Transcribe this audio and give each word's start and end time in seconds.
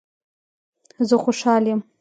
زه 1.07 1.15
خوشحال 1.23 1.63
یم 1.73 1.81